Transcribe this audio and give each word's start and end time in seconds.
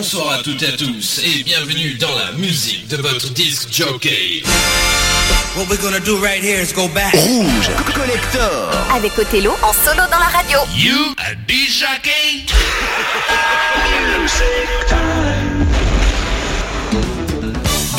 bonsoir 0.00 0.38
à 0.38 0.42
toutes 0.42 0.62
et 0.62 0.66
à 0.68 0.76
tous 0.78 1.20
et 1.22 1.42
bienvenue 1.44 1.92
dans 1.98 2.14
la 2.16 2.32
musique 2.32 2.88
de 2.88 2.96
votre 2.96 3.28
disque 3.34 3.68
jockey. 3.70 4.42
What 5.54 5.68
we're 5.68 5.76
gonna 5.76 6.00
do 6.00 6.16
right 6.16 6.42
here 6.42 6.58
is 6.58 6.72
go 6.72 6.88
back. 6.88 7.12
Rouge 7.12 7.68
Collector. 7.94 8.70
Avec 8.94 9.18
Othello 9.18 9.52
en 9.62 9.74
solo 9.74 10.06
dans 10.10 10.18
la 10.18 10.30
radio. 10.32 10.60
You 10.74 11.14
a 11.18 11.34
disc 11.46 11.84
jockey? 11.84 12.46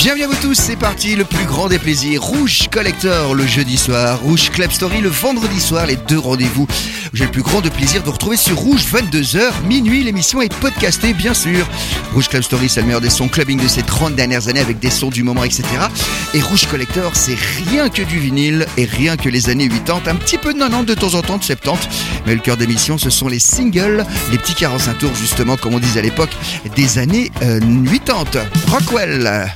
Bienvenue 0.04 0.24
à 0.24 0.28
vous 0.30 0.42
tous, 0.42 0.56
c'est 0.56 0.78
parti, 0.78 1.16
le 1.16 1.26
plus 1.26 1.46
grand 1.46 1.68
des 1.68 1.78
plaisirs. 1.78 2.24
Rouge 2.24 2.70
Collector 2.72 3.36
le 3.36 3.46
jeudi 3.46 3.78
soir, 3.78 4.20
Rouge 4.20 4.50
Club 4.50 4.72
Story 4.72 5.00
le 5.00 5.10
vendredi 5.10 5.60
soir, 5.60 5.86
les 5.86 5.96
deux 5.96 6.18
rendez-vous. 6.18 6.66
J'ai 7.14 7.26
le 7.26 7.30
plus 7.30 7.44
grand 7.44 7.62
de 7.62 7.70
plaisir 7.70 8.02
de 8.02 8.08
vous 8.08 8.14
retrouver 8.14 8.36
sur 8.36 8.58
Rouge 8.58 8.82
22h, 8.92 9.64
minuit, 9.68 10.04
l'émission 10.04 10.42
est 10.42 10.52
podcastée 10.56 11.14
bien 11.14 11.36
sûr. 11.36 11.68
Rouge 12.14 12.30
Club 12.30 12.42
Story, 12.42 12.68
c'est 12.68 12.80
le 12.80 12.88
meilleur 12.88 13.02
des 13.02 13.12
sons 13.12 13.28
clubbing 13.28 13.62
de 13.62 13.68
ces 13.68 13.84
30 13.84 14.16
dernières 14.16 14.48
années 14.48 14.60
avec 14.60 14.80
des 14.80 14.90
sons 14.90 15.10
du 15.10 15.22
moment, 15.22 15.44
etc. 15.44 15.66
Et 16.34 16.42
Rouge 16.42 16.66
Collector, 16.66 17.16
c'est 17.16 17.38
rien 17.70 17.90
que 17.90 18.02
du 18.02 18.18
vinyle 18.18 18.66
et 18.78 18.86
rien 18.86 19.18
que 19.18 19.30
les 19.30 19.50
années 19.50 19.70
80, 19.70 20.12
un 20.12 20.16
petit 20.16 20.40
peu 20.40 20.52
de 20.54 20.60
90 20.60 20.86
de 20.86 20.96
temps 20.96 21.14
en 21.14 21.22
temps, 21.22 21.38
de 21.38 21.44
70. 21.44 21.88
Mais 22.26 22.34
le 22.34 22.42
cœur 22.42 22.58
d'émission, 22.58 22.98
ce 22.98 23.12
sont 23.12 23.28
les 23.28 23.40
singles, 23.40 24.04
les 24.32 24.40
petits 24.40 24.56
45 24.56 24.98
tours 24.98 25.16
justement, 25.16 25.58
comme 25.58 25.76
on 25.76 25.80
disait 25.80 26.00
à 26.00 26.04
l'époque, 26.04 26.36
des 26.76 26.98
années 26.98 27.32
euh, 27.44 27.60
80. 28.06 28.48
Rockwell, 28.68 29.52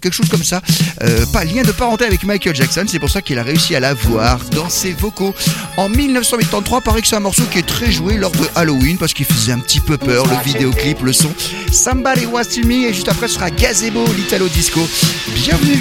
quelque 0.00 0.14
chose 0.14 0.28
comme 0.28 0.42
ça. 0.42 0.60
Euh, 1.02 1.24
pas 1.32 1.44
lien 1.44 1.62
de 1.62 1.72
parenté 1.72 2.04
avec 2.04 2.24
Michael 2.24 2.54
Jackson, 2.54 2.84
c'est 2.88 2.98
pour 2.98 3.10
ça 3.10 3.22
qu'il 3.22 3.38
a 3.38 3.42
réussi 3.42 3.74
à 3.74 3.80
l'avoir 3.80 4.38
dans 4.50 4.68
ses 4.68 4.92
vocaux. 4.92 5.34
En 5.76 5.88
1983, 5.88 6.80
paraît 6.80 7.02
que 7.02 7.08
c'est 7.08 7.16
un 7.16 7.20
morceau 7.20 7.44
qui 7.50 7.58
est 7.58 7.66
très 7.66 7.90
joué 7.90 8.16
lors 8.16 8.32
de 8.32 8.46
Halloween 8.54 8.98
parce 8.98 9.12
qu'il 9.14 9.26
faisait 9.26 9.52
un 9.52 9.58
petit 9.60 9.80
peu 9.80 9.96
peur, 9.96 10.26
le 10.26 10.44
vidéoclip, 10.44 11.02
le 11.02 11.12
son. 11.12 11.32
Somebody 11.72 12.26
Was 12.26 12.46
To 12.46 12.66
Me 12.66 12.88
et 12.88 12.94
juste 12.94 13.08
après 13.08 13.28
ce 13.28 13.34
sera 13.34 13.50
Gazebo, 13.50 14.04
l'Italo 14.16 14.48
Disco. 14.48 14.86
Bienvenue 15.34 15.76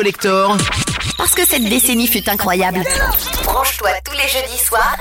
Collector, 0.00 0.56
Parce 1.18 1.34
que 1.34 1.46
cette 1.46 1.64
décennie 1.64 2.06
fut 2.06 2.26
incroyable. 2.30 2.82
Branche-toi 3.44 3.90
tous 4.02 4.16
les 4.16 4.28
jeudis 4.28 4.64
soirs 4.64 4.96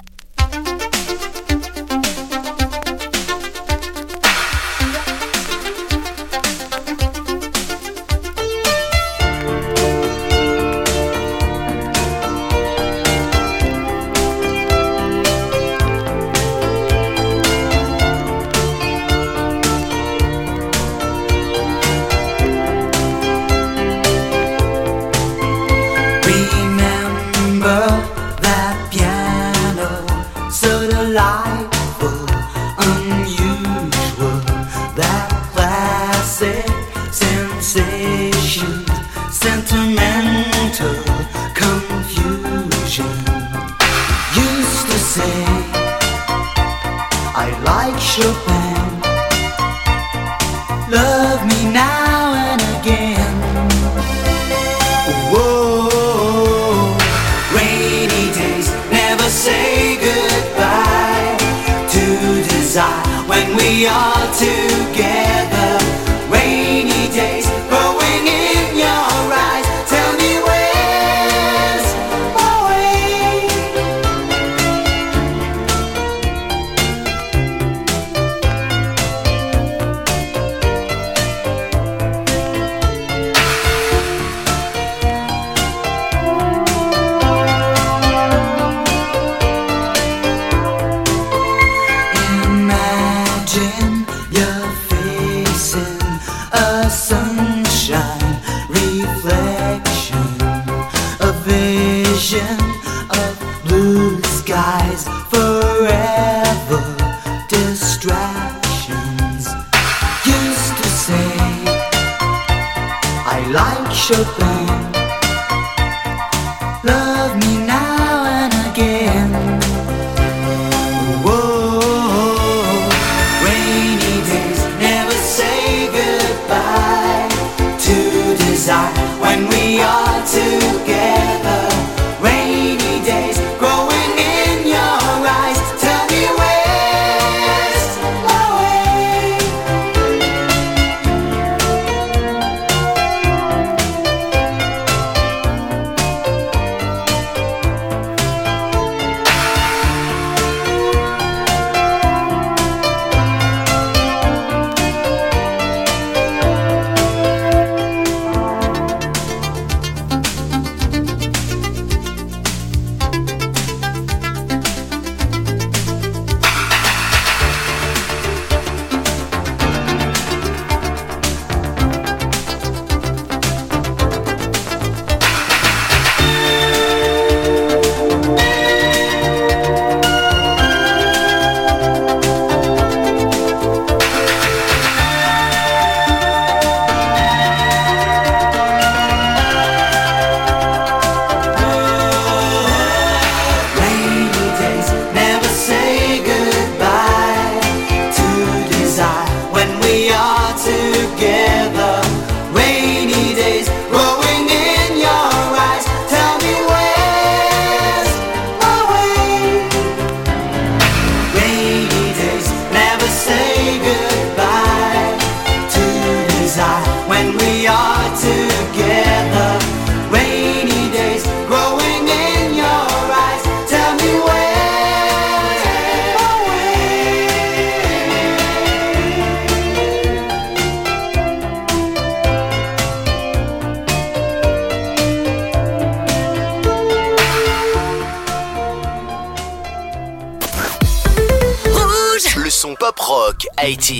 80s. 243.69 243.98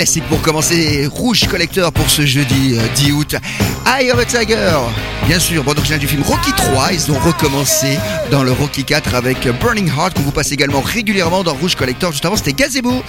Classique 0.00 0.24
pour 0.30 0.40
commencer 0.40 1.06
Rouge 1.12 1.46
Collector 1.46 1.92
pour 1.92 2.08
ce 2.08 2.24
jeudi 2.24 2.74
euh, 2.74 2.80
10 2.94 3.12
août. 3.12 3.36
Eye 3.84 4.10
of 4.10 4.18
a 4.18 4.24
Tiger, 4.24 4.78
bien 5.26 5.38
sûr, 5.38 5.62
bande 5.62 5.76
originale 5.76 6.00
du 6.00 6.08
film 6.08 6.22
Rocky 6.22 6.52
3. 6.56 6.92
Ils 6.94 7.12
ont 7.12 7.18
recommencé 7.18 7.98
dans 8.30 8.42
le 8.42 8.50
Rocky 8.50 8.84
4 8.84 9.14
avec 9.14 9.46
Burning 9.60 9.88
Heart 9.88 10.14
qu'on 10.14 10.22
vous 10.22 10.30
passe 10.30 10.52
également 10.52 10.80
régulièrement 10.80 11.44
dans 11.44 11.52
Rouge 11.52 11.74
Collector. 11.74 12.12
Juste 12.12 12.24
avant, 12.24 12.36
c'était 12.36 12.54
Gazebo. 12.54 13.02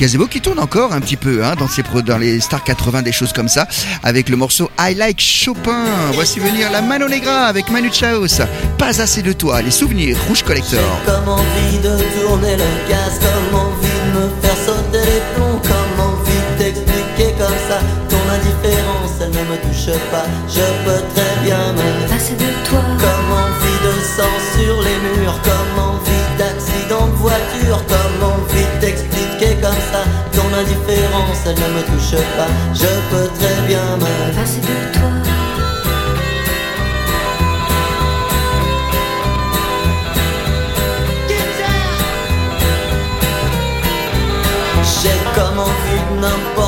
Gazebo 0.00 0.26
qui 0.26 0.40
tourne 0.40 0.58
encore 0.58 0.94
un 0.94 1.00
petit 1.00 1.18
peu 1.18 1.44
hein, 1.44 1.54
dans, 1.58 1.68
ses, 1.68 1.82
dans 2.02 2.16
les 2.16 2.40
Star 2.40 2.64
80, 2.64 3.02
des 3.02 3.12
choses 3.12 3.34
comme 3.34 3.48
ça, 3.48 3.68
avec 4.02 4.30
le 4.30 4.36
morceau 4.38 4.70
I 4.80 4.94
Like 4.94 5.20
Chopin. 5.20 5.84
Voici 6.14 6.40
venir 6.40 6.72
la 6.72 6.80
Mano 6.80 7.10
Negra 7.10 7.44
avec 7.44 7.68
Manu 7.68 7.90
Chaos. 7.90 8.40
Pas 8.78 9.02
assez 9.02 9.20
de 9.20 9.34
toi, 9.34 9.60
les 9.60 9.70
souvenirs 9.70 10.16
Rouge 10.28 10.44
Collector. 10.44 10.80
Comme 11.04 11.28
envie 11.28 11.78
de 11.82 12.22
tourner 12.22 12.56
le 12.56 12.88
gaz, 12.88 13.20
comme 13.20 13.60
envie 13.60 13.86
de 13.86 14.18
me 14.18 14.28
faire 14.40 14.56
sauter 14.56 15.04
les 15.04 15.22
plombs, 15.34 15.77
ça 17.68 17.78
ton 18.08 18.22
indifférence, 18.36 19.14
elle 19.20 19.30
ne 19.30 19.44
me 19.50 19.56
touche 19.64 19.92
pas. 20.10 20.26
Je 20.48 20.66
peux 20.84 21.02
très 21.14 21.34
bien 21.44 21.72
me 21.72 22.08
Passer 22.08 22.34
de 22.34 22.50
toi, 22.66 22.80
Comme 23.02 23.30
envie 23.44 23.78
de 23.86 23.92
sang 24.16 24.36
sur 24.54 24.74
les 24.82 24.98
murs, 25.06 25.38
comme 25.42 25.84
envie 25.90 26.28
d'accident 26.38 27.06
de 27.06 27.16
voiture, 27.16 27.80
comme 27.92 28.20
envie 28.32 28.70
d'expliquer 28.80 29.54
comme 29.62 29.82
ça 29.92 30.02
ton 30.32 30.48
indifférence, 30.60 31.40
elle 31.46 31.54
ne 31.54 31.68
me 31.76 31.82
touche 31.90 32.18
pas. 32.36 32.50
Je 32.74 32.90
peux 33.10 33.28
très 33.38 33.66
bien 33.66 33.84
me 33.96 34.34
passer 34.34 34.60
de 34.60 34.98
toi. 34.98 35.08
J'ai 45.00 45.18
comme 45.34 45.58
envie 45.60 46.02
de 46.10 46.20
n'importe 46.20 46.67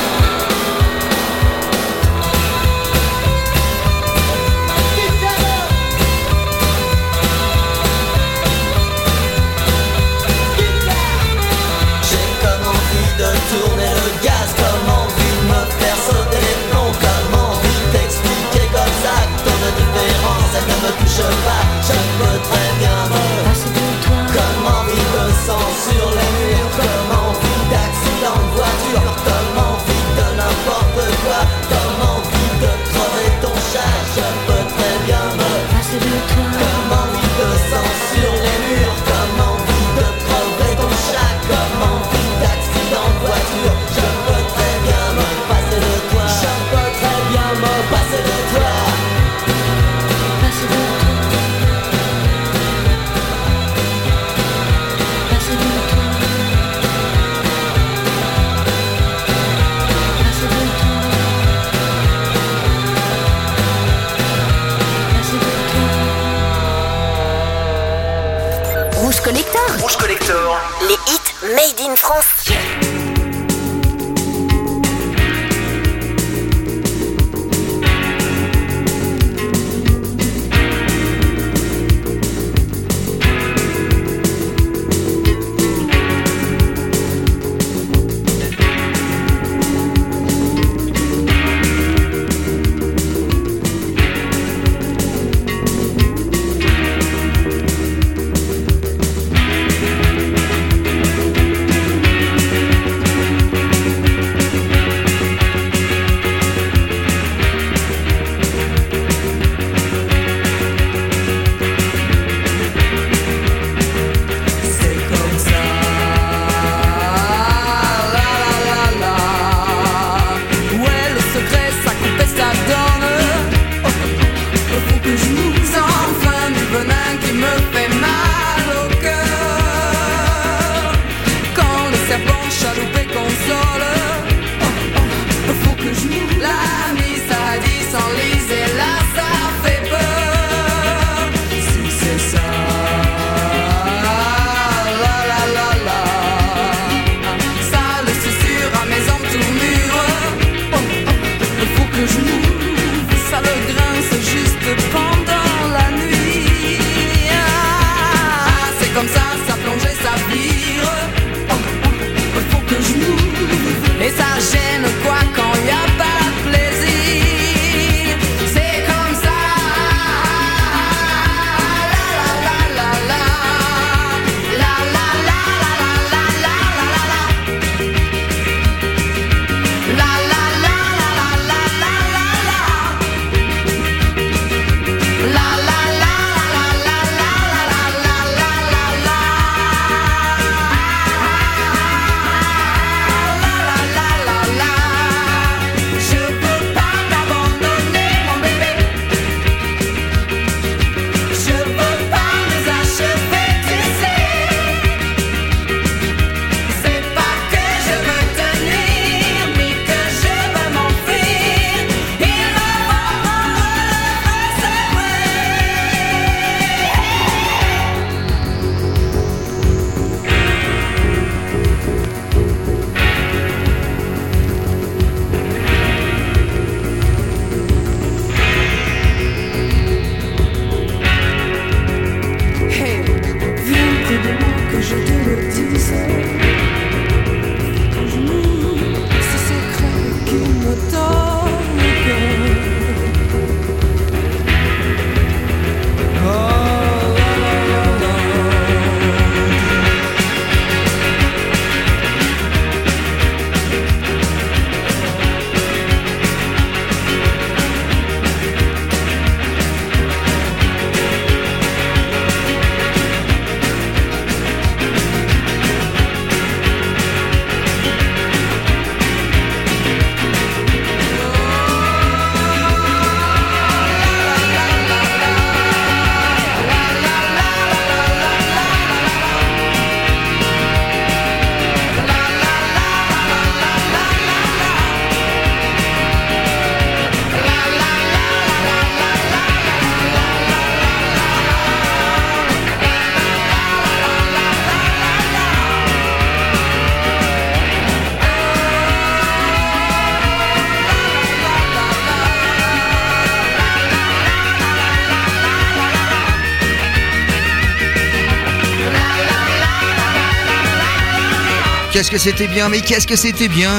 qu'est-ce 312.01 312.11
que 312.11 312.31
c'était 312.31 312.47
bien, 312.47 312.67
mais 312.67 312.81
qu'est-ce 312.81 313.05
que 313.05 313.15
c'était 313.15 313.47
bien 313.47 313.71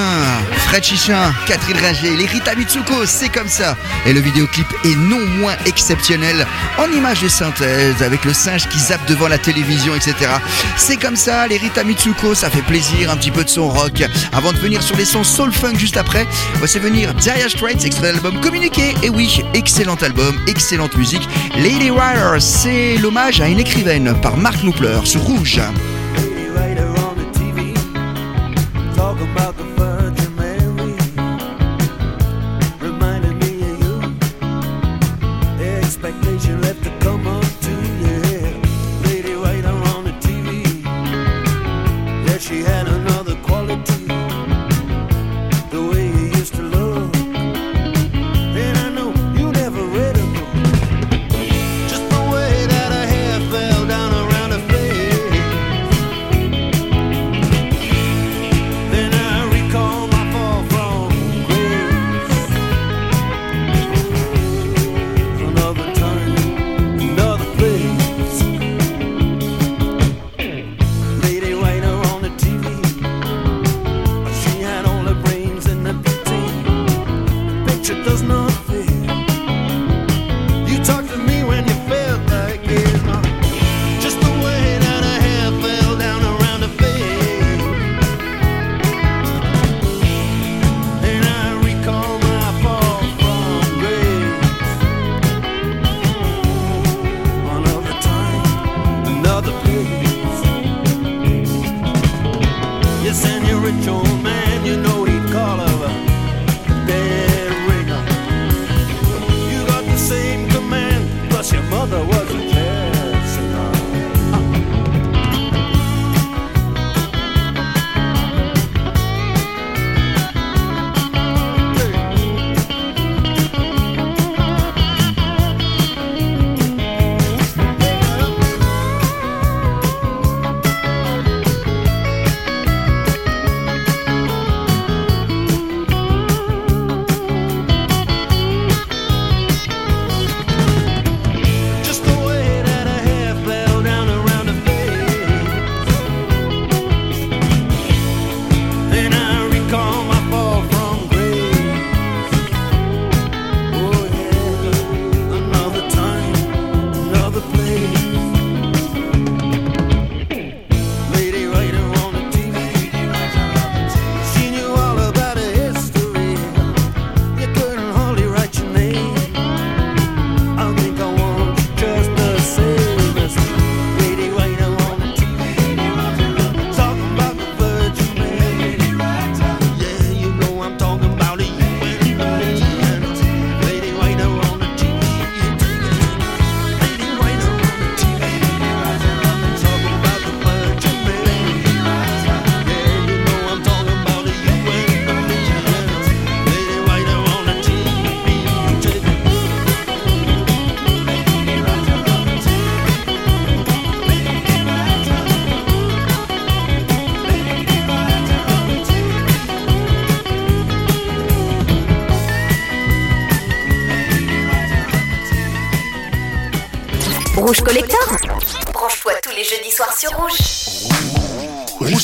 Fred 0.67 0.81
Chichin, 0.81 1.33
Catherine 1.45 1.75
Ringer, 1.75 2.15
les 2.15 2.25
Rita 2.25 2.55
Mitsuko, 2.55 3.05
c'est 3.05 3.27
comme 3.27 3.49
ça. 3.49 3.75
Et 4.05 4.13
le 4.13 4.21
vidéoclip 4.21 4.65
est 4.85 4.95
non 4.95 5.19
moins 5.39 5.55
exceptionnel, 5.65 6.47
en 6.77 6.89
images 6.89 7.21
de 7.21 7.27
synthèse, 7.27 8.01
avec 8.01 8.23
le 8.23 8.31
singe 8.31 8.69
qui 8.69 8.79
zappe 8.79 9.05
devant 9.09 9.27
la 9.27 9.37
télévision, 9.37 9.93
etc. 9.93 10.15
C'est 10.77 10.95
comme 10.95 11.17
ça, 11.17 11.47
les 11.47 11.57
Rita 11.57 11.83
Mitsuko, 11.83 12.33
ça 12.33 12.49
fait 12.49 12.61
plaisir, 12.61 13.11
un 13.11 13.17
petit 13.17 13.31
peu 13.31 13.43
de 13.43 13.49
son 13.49 13.67
rock. 13.67 14.01
Avant 14.31 14.53
de 14.53 14.57
venir 14.57 14.81
sur 14.81 14.95
les 14.95 15.05
sons 15.05 15.25
soul 15.25 15.51
funk 15.51 15.75
juste 15.77 15.97
après, 15.97 16.25
voici 16.59 16.79
venir 16.79 17.13
Dire 17.15 17.49
Straits, 17.49 17.83
extrait 17.83 18.07
de 18.07 18.13
l'album 18.13 18.39
Communiqué. 18.39 18.95
Et 19.03 19.09
oui, 19.09 19.41
excellent 19.53 19.95
album, 19.95 20.39
excellente 20.47 20.95
musique. 20.95 21.27
Lady 21.57 21.91
Rider, 21.91 22.39
c'est 22.39 22.95
l'hommage 23.01 23.41
à 23.41 23.49
une 23.49 23.59
écrivaine 23.59 24.15
par 24.21 24.37
Mark 24.37 24.61
Knopfler 24.63 24.99
sur 25.03 25.19
Rouge. 25.19 25.59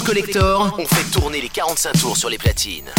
Collector, 0.10 0.76
on 0.80 0.88
fait 0.88 1.12
tourner 1.12 1.40
les 1.40 1.50
45 1.50 2.00
tours 2.00 2.18
sur 2.18 2.32
les 2.32 2.40
platines. 2.40 2.92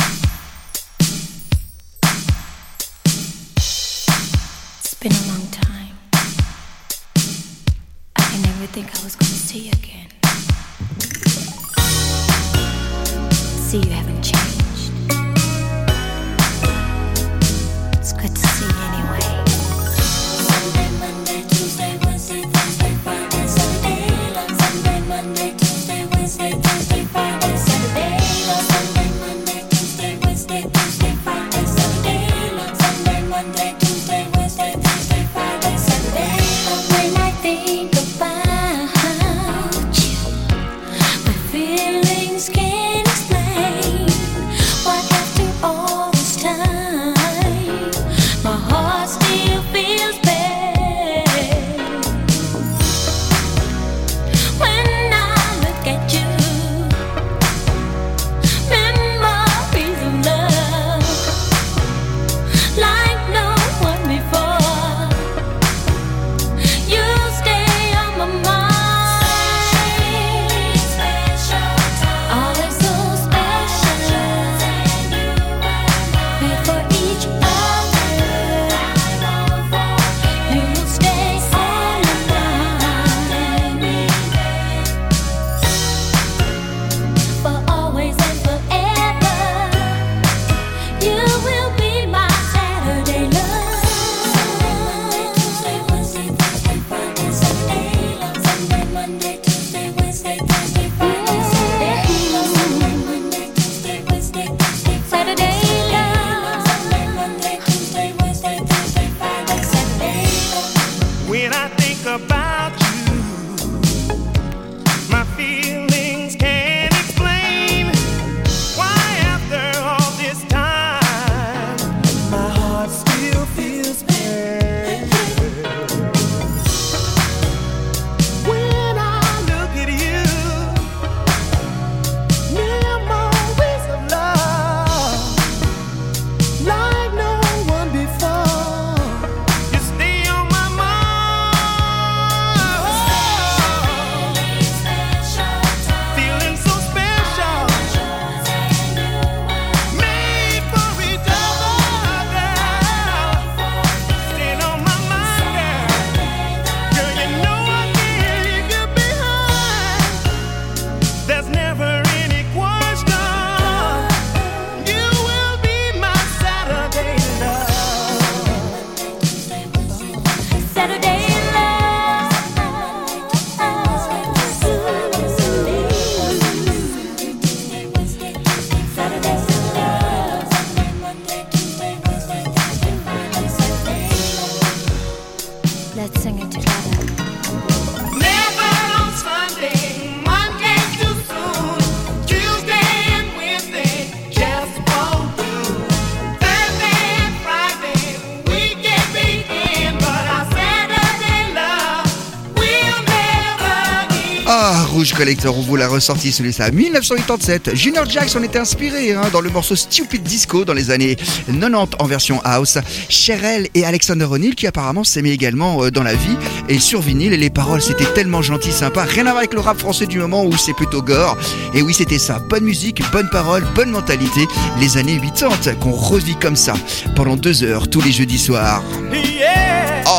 On 205.23 205.61
vous 205.61 205.77
l'a 205.77 205.87
ressorti 205.87 206.33
celui 206.33 206.51
ça 206.51 206.71
1987. 206.71 207.75
Junior 207.75 208.09
Jack 208.09 208.31
s'en 208.31 208.43
était 208.43 208.59
inspiré 208.59 209.13
hein, 209.13 209.21
dans 209.31 209.43
le 209.43 209.51
morceau 209.51 209.77
Stupid 209.77 210.23
Disco 210.23 210.65
dans 210.65 210.73
les 210.73 210.91
années 210.91 211.17
90 211.47 211.97
en 211.99 212.07
version 212.07 212.41
house. 212.43 212.79
Cherelle 213.11 213.69
et 213.75 213.85
Alexander 213.85 214.25
O'Neill 214.25 214.55
qui 214.55 214.67
apparemment 214.67 215.05
s'aimaient 215.05 215.35
également 215.35 215.85
euh, 215.85 215.91
dans 215.91 216.03
la 216.03 216.15
vie 216.15 216.37
et 216.71 216.79
sur 216.79 217.03
vinyle 217.03 217.35
et 217.35 217.37
les 217.37 217.51
paroles 217.51 217.83
c'était 217.83 218.11
tellement 218.15 218.41
gentil, 218.41 218.73
sympa. 218.73 219.03
Rien 219.03 219.27
à 219.27 219.33
voir 219.33 219.39
avec 219.39 219.53
le 219.53 219.61
rap 219.61 219.79
français 219.79 220.07
du 220.07 220.19
moment 220.19 220.43
où 220.43 220.57
c'est 220.57 220.73
plutôt 220.73 221.03
gore. 221.03 221.37
Et 221.75 221.83
oui, 221.83 221.93
c'était 221.93 222.19
ça. 222.19 222.39
Bonne 222.49 222.65
musique, 222.65 223.03
bonne 223.13 223.29
parole, 223.29 223.63
bonne 223.75 223.91
mentalité. 223.91 224.49
Les 224.81 224.97
années 224.97 225.21
80 225.21 225.75
qu'on 225.81 225.93
revit 225.93 226.37
comme 226.37 226.57
ça 226.57 226.73
pendant 227.15 227.37
deux 227.37 227.63
heures 227.63 227.91
tous 227.91 228.01
les 228.01 228.13
jeudis 228.13 228.39
soirs. 228.39 228.83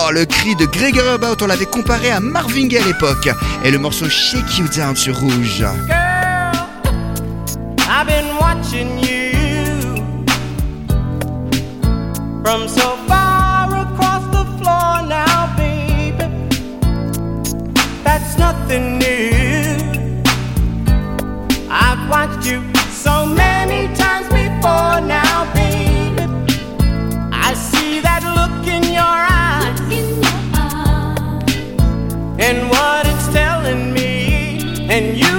Oh, 0.04 0.12
le 0.12 0.26
cri 0.26 0.56
de 0.56 0.66
Gregory 0.66 1.10
About, 1.10 1.44
on 1.44 1.48
l'avait 1.48 1.66
comparé 1.66 2.10
à 2.10 2.20
Marvin 2.20 2.68
à 2.70 2.86
l'époque. 2.86 3.30
Et 3.64 3.70
le 3.70 3.78
morceau 3.78 4.10
Shake 4.10 4.58
You 4.58 4.68
Down 4.76 4.96
sur 4.96 5.16
Rouge. 5.16 5.64
I've 7.88 8.08
been 8.08 8.36
watching 8.40 8.98
you 9.00 10.16
from 12.44 12.68
so 12.68 12.98
far 13.08 13.70
across 13.70 14.24
the 14.32 14.46
floor 14.58 15.04
now, 15.08 15.50
baby. 15.56 16.26
That's 18.04 18.38
nothing 18.40 18.98
new. 18.98 20.24
I've 21.70 22.10
watched 22.10 22.48
you 22.48 22.64
so 22.92 23.26
many 23.26 23.88
times 23.96 24.28
before 24.30 25.02
now, 25.02 25.46
baby. 25.54 25.61
And 32.42 32.70
what 32.72 33.06
it's 33.06 33.28
telling 33.28 33.94
me, 33.94 34.58
and 34.90 35.16
you 35.16 35.31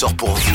Ressort 0.00 0.16
pour 0.16 0.30
vous. 0.30 0.49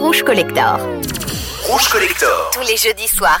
Rouge 0.00 0.22
Collector. 0.22 0.78
Rouge 1.64 1.88
Collector. 1.88 2.50
Tous 2.52 2.60
les 2.60 2.76
jeudis 2.76 3.08
soirs 3.08 3.40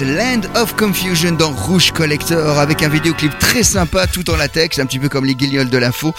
Land 0.00 0.42
of 0.54 0.76
Confusion 0.76 1.32
dans 1.32 1.50
Rouge 1.50 1.92
Collector 1.92 2.58
avec 2.58 2.82
un 2.82 2.88
vidéoclip 2.88 3.36
très 3.38 3.62
sympa 3.62 4.06
tout 4.06 4.30
en 4.30 4.36
latex, 4.36 4.78
un 4.78 4.86
petit 4.86 4.98
peu 4.98 5.08
comme 5.08 5.24
les 5.24 5.34
guignols 5.34 5.68
de 5.68 5.78
l'info. 5.78 6.14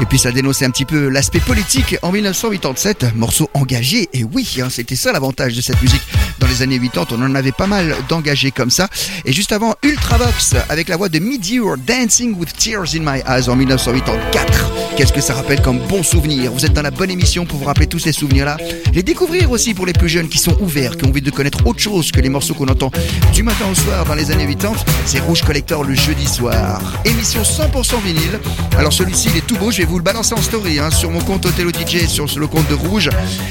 Et 0.00 0.04
puis 0.04 0.18
ça 0.18 0.30
dénonçait 0.30 0.64
un 0.64 0.70
petit 0.70 0.84
peu 0.84 1.08
l'aspect 1.08 1.40
politique 1.40 1.96
en 2.02 2.12
1987, 2.12 3.14
morceau 3.16 3.50
engagé. 3.54 4.08
Et 4.12 4.24
oui, 4.24 4.58
hein, 4.62 4.68
c'était 4.70 4.96
ça 4.96 5.12
l'avantage 5.12 5.54
de 5.54 5.60
cette 5.60 5.80
musique. 5.82 6.02
Dans 6.38 6.46
les 6.46 6.62
années 6.62 6.78
80, 6.78 7.16
on 7.18 7.22
en 7.22 7.34
avait 7.34 7.52
pas 7.52 7.66
mal 7.66 7.96
d'engagés 8.08 8.50
comme 8.50 8.70
ça. 8.70 8.88
Et 9.24 9.32
juste 9.32 9.52
avant, 9.52 9.74
Ultravox 9.82 10.54
avec 10.68 10.88
la 10.88 10.96
voix 10.96 11.08
de 11.08 11.18
Meteor 11.18 11.76
Dancing 11.78 12.36
with 12.36 12.56
Tears 12.56 12.94
in 12.94 13.00
My 13.00 13.20
Eyes 13.26 13.48
en 13.48 13.56
1984. 13.56 14.83
Qu'est-ce 14.96 15.12
que 15.12 15.20
ça 15.20 15.34
rappelle 15.34 15.60
comme 15.60 15.80
bon 15.88 16.04
souvenir 16.04 16.52
Vous 16.52 16.64
êtes 16.64 16.72
dans 16.72 16.82
la 16.82 16.92
bonne 16.92 17.10
émission 17.10 17.44
pour 17.46 17.58
vous 17.58 17.64
rappeler 17.64 17.88
tous 17.88 17.98
ces 17.98 18.12
souvenirs-là. 18.12 18.56
Les 18.92 19.02
découvrir 19.02 19.50
aussi 19.50 19.74
pour 19.74 19.86
les 19.86 19.92
plus 19.92 20.08
jeunes 20.08 20.28
qui 20.28 20.38
sont 20.38 20.56
ouverts, 20.60 20.96
qui 20.96 21.04
ont 21.04 21.08
envie 21.08 21.20
de 21.20 21.32
connaître 21.32 21.66
autre 21.66 21.80
chose 21.80 22.12
que 22.12 22.20
les 22.20 22.28
morceaux 22.28 22.54
qu'on 22.54 22.68
entend 22.68 22.92
du 23.32 23.42
matin 23.42 23.64
au 23.70 23.74
soir 23.74 24.04
dans 24.04 24.14
les 24.14 24.30
années 24.30 24.46
80. 24.46 24.74
C'est 25.04 25.18
Rouge 25.18 25.42
Collector 25.42 25.82
le 25.82 25.94
jeudi 25.94 26.26
soir. 26.26 26.80
Émission 27.04 27.42
100% 27.42 28.02
vinyle. 28.04 28.38
Alors 28.78 28.92
celui-ci, 28.92 29.30
il 29.32 29.38
est 29.38 29.46
tout 29.46 29.56
beau. 29.56 29.72
Je 29.72 29.78
vais 29.78 29.84
vous 29.84 29.98
le 29.98 30.04
balancer 30.04 30.34
en 30.34 30.42
story 30.42 30.78
hein, 30.78 30.92
sur 30.92 31.10
mon 31.10 31.20
compte 31.20 31.44
Othello 31.44 31.70
DJ, 31.70 32.06
sur 32.06 32.26
le 32.38 32.46
compte 32.46 32.68
de 32.68 32.74
Rouge. 32.74 33.10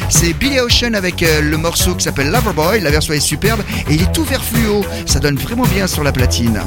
C'est 0.09 0.31
Billy 0.31 0.61
Ocean 0.61 0.93
avec 0.93 1.21
euh, 1.23 1.41
le 1.41 1.57
morceau 1.57 1.93
qui 1.95 2.05
s'appelle 2.05 2.31
Loverboy. 2.31 2.79
La 2.79 2.89
version 2.89 3.13
est 3.13 3.19
superbe 3.19 3.61
et 3.89 3.95
il 3.95 4.01
est 4.01 4.13
tout 4.13 4.23
vert 4.23 4.43
fluo. 4.43 4.85
Ça 5.05 5.19
donne 5.19 5.35
vraiment 5.35 5.65
bien 5.65 5.87
sur 5.87 6.03
la 6.03 6.13
platine. 6.13 6.61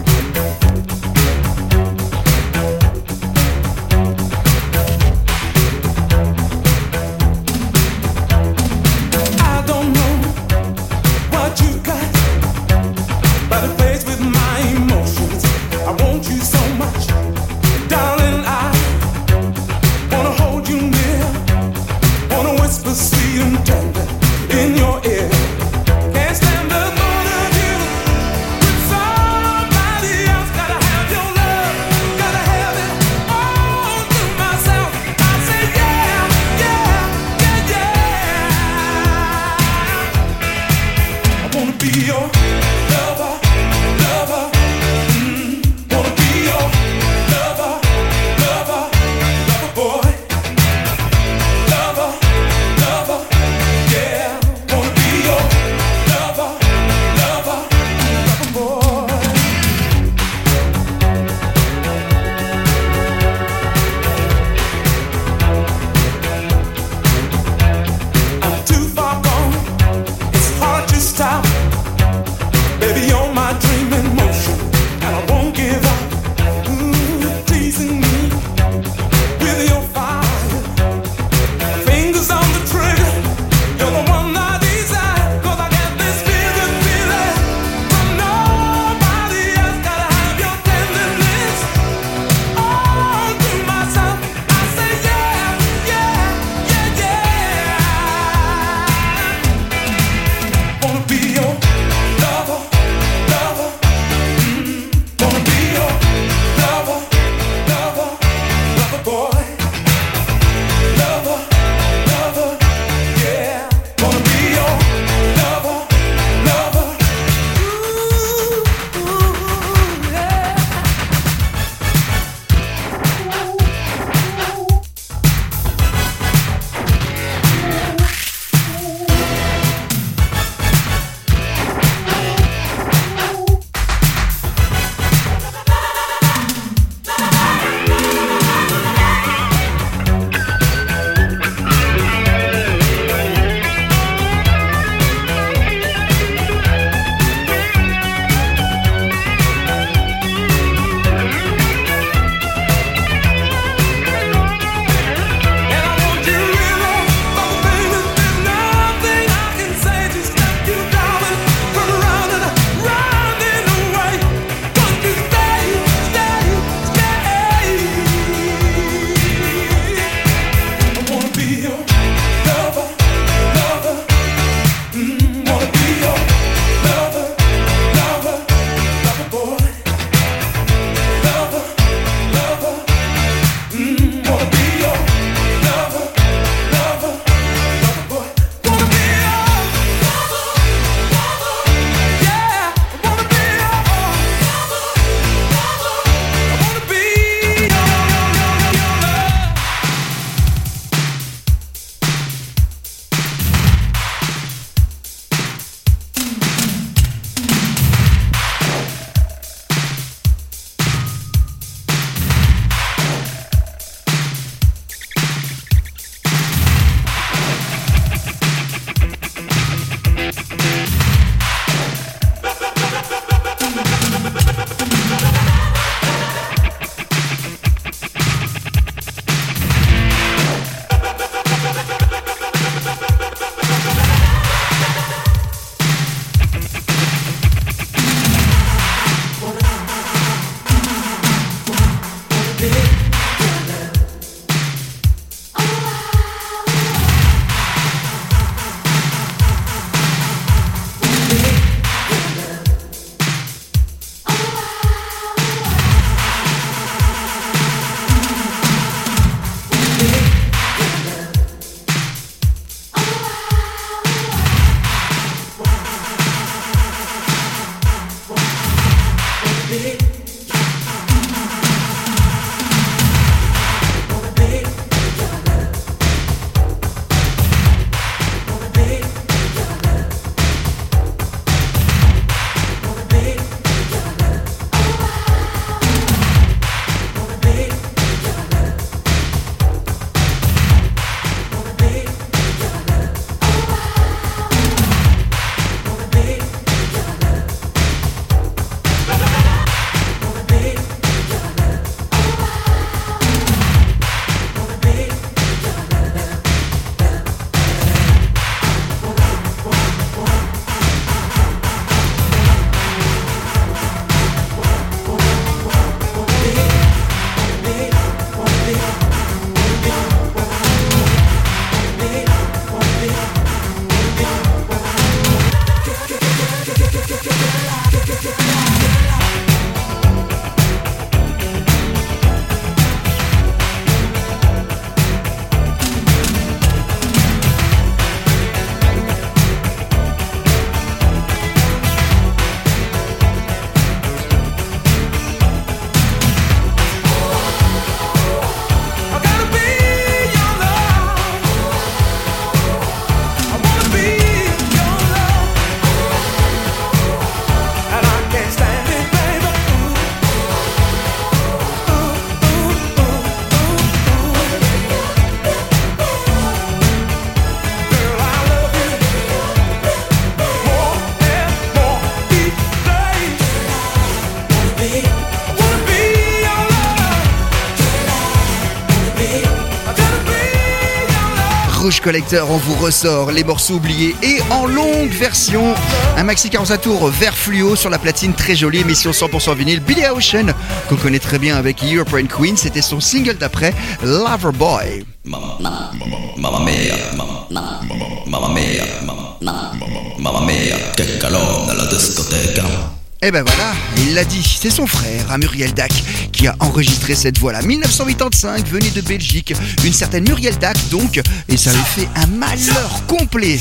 Collector, 382.06 382.48
on 382.48 382.56
vous 382.56 382.76
ressort 382.76 383.32
les 383.32 383.42
morceaux 383.42 383.74
oubliés 383.74 384.14
et 384.22 384.40
en 384.52 384.64
longue 384.68 385.10
version. 385.10 385.74
Un 386.16 386.22
maxi 386.22 386.48
45 386.50 386.80
tours 386.80 387.08
vert 387.08 387.36
fluo 387.36 387.74
sur 387.74 387.90
la 387.90 387.98
platine, 387.98 388.32
très 388.32 388.54
jolie 388.54 388.78
émission 388.78 389.10
100% 389.10 389.56
vinyle. 389.56 389.80
Billy 389.80 390.02
Ocean, 390.06 390.54
qu'on 390.88 390.94
connaît 390.94 391.18
très 391.18 391.40
bien 391.40 391.56
avec 391.56 391.82
European 391.82 392.26
Queen, 392.26 392.56
c'était 392.56 392.80
son 392.80 393.00
single 393.00 393.38
d'après, 393.38 393.74
Loverboy. 394.04 395.04
Mamma 395.24 395.58
mia, 395.58 396.94
mamma, 397.16 397.80
mamma 398.24 398.48
mia, 398.50 398.84
mamma, 399.02 399.72
mamma 400.16 400.40
mia, 400.42 400.76
che 400.94 401.18
calore 401.18 401.66
nella 401.66 401.86
discoteca. 401.86 402.95
Et 403.22 403.30
ben 403.30 403.42
voilà, 403.42 403.72
il 403.96 404.14
l'a 404.14 404.24
dit, 404.24 404.42
c'est 404.42 404.70
son 404.70 404.86
frère, 404.86 405.30
à 405.30 405.38
Muriel 405.38 405.72
Dac, 405.72 405.90
qui 406.32 406.46
a 406.46 406.54
enregistré 406.60 407.14
cette 407.14 407.38
voix-là. 407.38 407.62
1985, 407.62 408.68
venue 408.68 408.90
de 408.90 409.00
Belgique, 409.00 409.54
une 409.84 409.92
certaine 409.92 410.28
Muriel 410.28 410.56
Dac 410.58 410.76
donc, 410.90 411.20
et 411.48 411.56
ça 411.56 411.72
lui 411.72 411.82
fait 411.82 412.08
un 412.14 412.26
malheur 412.26 413.00
complet. 413.06 413.58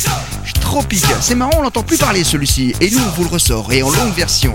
Tropique, 0.60 1.06
c'est 1.22 1.36
marrant, 1.36 1.60
on 1.60 1.62
l'entend 1.62 1.84
plus 1.84 1.98
parler 1.98 2.26
celui-ci, 2.26 2.74
et 2.82 2.90
nous 2.90 3.00
on 3.00 3.12
vous 3.12 3.24
le 3.24 3.30
ressort, 3.30 3.72
et 3.72 3.82
en 3.82 3.90
longue 3.90 4.14
version. 4.14 4.52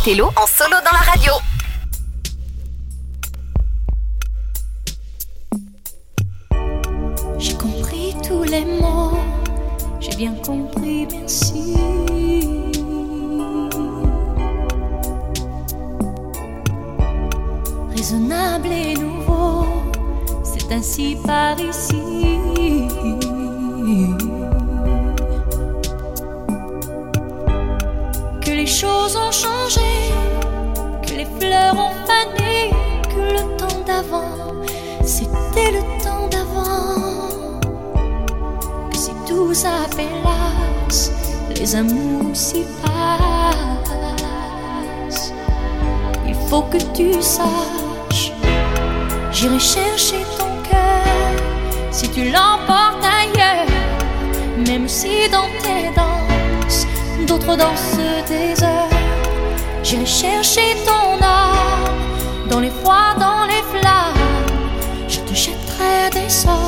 Othello 0.00 0.30
en 0.36 0.46
solo 0.46 0.76
dans 0.84 0.92
la 0.92 1.04
radio. 1.10 1.32
J'ai 7.36 7.54
compris 7.54 8.14
tous 8.22 8.44
les 8.44 8.64
mots, 8.64 9.18
j'ai 9.98 10.14
bien 10.14 10.34
compris, 10.34 11.08
merci. 11.10 11.74
Raisonnable 17.96 18.68
et 18.70 18.94
nouveau, 18.94 19.66
c'est 20.44 20.70
ainsi 20.72 21.16
par 21.26 21.58
ici. 21.58 22.38
Que 28.40 28.50
les 28.52 28.66
choses 28.66 29.16
ont 29.16 29.32
changé, 29.32 29.87
le 35.72 35.82
temps 36.02 36.28
d'avant. 36.30 37.60
Que 38.90 38.96
si 38.96 39.12
tout 39.26 39.52
s'appelasse, 39.54 41.12
les 41.54 41.74
amours 41.74 42.34
s'y 42.34 42.64
passent. 42.82 42.98
Il 46.26 46.34
faut 46.48 46.62
que 46.62 46.78
tu 46.96 47.22
saches, 47.22 48.32
j'irai 49.32 49.58
chercher 49.58 50.24
ton 50.38 50.50
cœur 50.68 51.32
si 51.90 52.08
tu 52.10 52.24
l'emportes 52.24 53.04
ailleurs, 53.20 53.66
même 54.66 54.88
si 54.88 55.28
dans 55.30 55.48
tes 55.62 55.90
danses, 55.94 56.86
d'autres 57.26 57.56
dansent 57.56 57.98
des 58.28 58.62
heures. 58.62 58.88
J'irai 59.82 60.06
chercher 60.06 60.76
ton 60.86 61.16
âme 61.24 62.48
dans 62.50 62.60
les 62.60 62.70
froids, 62.70 63.14
dans 63.18 63.37
jetterai 66.08 66.26
des 66.26 66.67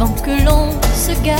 avant 0.00 0.14
que 0.22 0.30
l'on 0.30 0.70
se 0.94 1.12
gâche, 1.22 1.36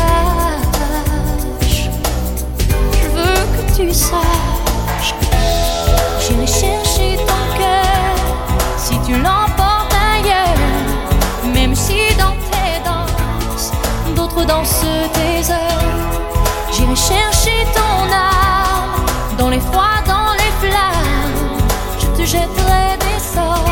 je 2.92 3.08
veux 3.16 3.42
que 3.56 3.74
tu 3.74 3.90
saches. 3.94 5.14
J'irai 6.20 6.46
chercher 6.46 7.16
ton 7.16 7.58
cœur 7.58 8.14
si 8.76 8.98
tu 9.06 9.12
l'emportes 9.12 9.94
ailleurs, 10.14 11.54
même 11.54 11.74
si 11.74 12.14
dans 12.18 12.36
tes 12.52 12.82
danses, 12.84 13.72
d'autres 14.14 14.44
dansent 14.44 14.84
tes 15.14 15.50
heures. 15.50 16.11
J'irai 16.70 16.96
chercher 16.96 17.64
ton 17.74 18.12
âme 18.12 19.36
dans 19.38 19.48
les 19.48 19.61
froids, 19.61 20.02
dans 20.06 20.32
les 20.34 20.52
flammes. 20.61 21.58
Je 21.98 22.06
te 22.08 22.26
jetterai 22.26 22.98
des 22.98 23.20
sorts 23.20 23.64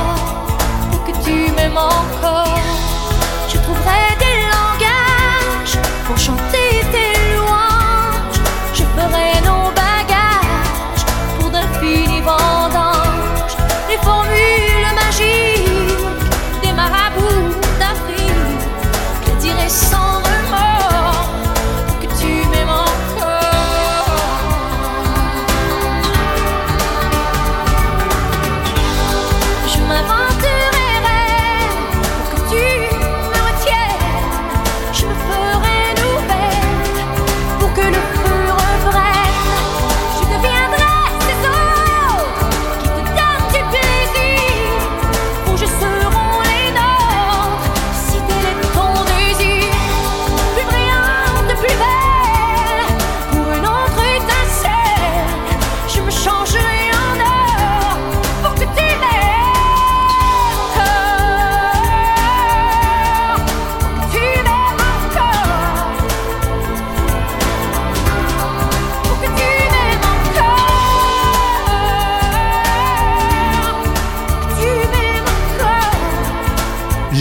pour 0.91 1.05
que 1.05 1.13
tu 1.25 1.53
m'aimes 1.53 1.77
encore. 1.77 2.48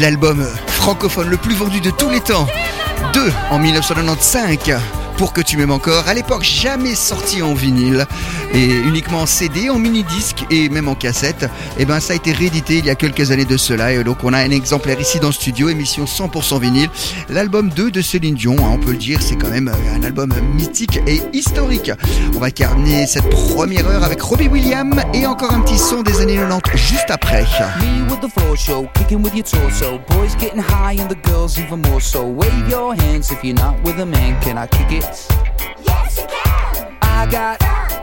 L'album 0.07 0.47
francophone 0.67 1.27
le 1.27 1.35
plus 1.35 1.53
vendu 1.53 1.81
de 1.81 1.91
tous 1.91 2.09
les 2.09 2.21
temps. 2.21 2.47
2 3.11 3.29
en 3.49 3.59
1995. 3.59 4.79
Pour 5.17 5.33
que 5.33 5.41
tu 5.41 5.57
m'aimes 5.57 5.71
encore, 5.71 6.07
à 6.07 6.13
l'époque 6.13 6.43
jamais 6.43 6.95
sorti 6.95 7.41
en 7.41 7.53
vinyle 7.53 8.07
et 8.53 8.65
uniquement 8.65 9.21
en 9.21 9.25
CD, 9.25 9.69
en 9.69 9.79
mini-disque 9.79 10.45
et 10.49 10.69
même 10.69 10.87
en 10.87 10.95
cassette. 10.95 11.49
Et 11.77 11.85
ben 11.85 11.99
ça 11.99 12.13
a 12.13 12.15
été 12.15 12.31
réédité 12.31 12.77
il 12.77 12.85
y 12.85 12.89
a 12.89 12.95
quelques 12.95 13.31
années 13.31 13.45
de 13.45 13.57
cela 13.57 13.93
et 13.93 14.03
donc 14.03 14.23
on 14.23 14.33
a 14.33 14.39
un 14.39 14.51
exemplaire 14.51 14.99
ici 14.99 15.19
dans 15.19 15.27
le 15.27 15.33
studio, 15.33 15.69
émission 15.69 16.05
100% 16.05 16.59
vinyle. 16.59 16.89
L'album 17.29 17.69
2 17.69 17.91
de 17.91 18.01
Céline 18.01 18.35
Dion, 18.35 18.55
hein, 18.59 18.71
on 18.73 18.77
peut 18.77 18.91
le 18.91 18.97
dire, 18.97 19.21
c'est 19.21 19.35
quand 19.35 19.49
même 19.49 19.67
euh, 19.67 19.95
un 19.95 20.03
album 20.03 20.33
mythique 20.55 20.99
et 21.07 21.21
historique. 21.33 21.91
On 22.35 22.39
va 22.39 22.51
carner 22.51 23.05
cette 23.07 23.29
première 23.29 23.87
heure 23.87 24.03
avec 24.03 24.21
Robbie 24.21 24.47
Williams 24.47 25.01
et 25.13 25.25
encore 25.25 25.53
un 25.53 25.61
petit 25.61 25.77
son 25.77 26.01
des 26.01 26.21
années 26.21 26.37
90 26.37 26.77
juste 26.77 27.09
après. 27.09 27.45
Me 27.79 28.09
with 28.09 28.21
the 28.21 28.29
floor 28.29 28.55
show, 28.55 28.87
kicking 28.93 29.21
with 29.21 29.35
your 29.35 29.43
torso. 29.43 29.99
Boys 30.09 30.35
getting 30.39 30.61
high 30.61 30.99
and 30.99 31.09
the 31.09 31.17
girls 31.29 31.59
even 31.59 31.81
more 31.81 32.01
so. 32.01 32.25
Wave 32.25 32.69
your 32.69 32.95
hands 32.95 33.31
if 33.31 33.43
you're 33.43 33.55
not 33.55 33.75
with 33.83 33.99
a 33.99 34.05
man. 34.05 34.39
Can 34.41 34.57
I 34.57 34.67
kick 34.67 34.91
it? 34.91 35.05
Yes, 35.85 36.17
you 36.17 36.27
can. 36.27 36.97
I 37.01 37.25
got, 37.29 37.61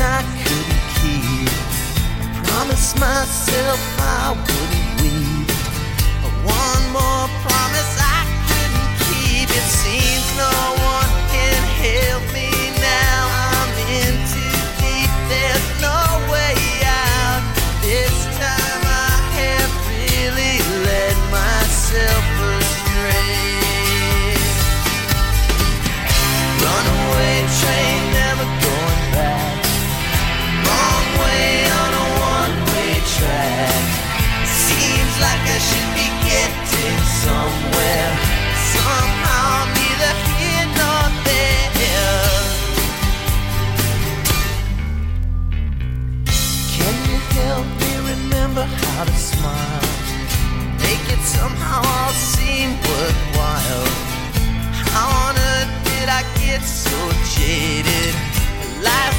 I 0.00 0.22
couldn't 0.42 0.84
keep. 1.00 1.50
I 2.20 2.42
promised 2.44 2.98
myself 3.00 3.80
I 3.98 4.32
wouldn't 4.36 5.00
weep. 5.00 5.48
But 6.22 6.34
one 6.44 6.84
more 6.92 7.26
promise 7.44 7.92
I 7.98 8.20
couldn't 8.48 8.92
keep. 9.08 9.48
It 9.48 9.68
seems 9.82 10.28
no 10.36 10.75
faded. 57.82 58.14
Life 58.82 59.15